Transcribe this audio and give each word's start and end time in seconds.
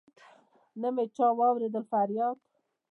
نه 0.81 0.89
مي 0.95 1.05
چا 1.15 1.27
واوريد 1.39 1.75
فرياد 1.89 2.37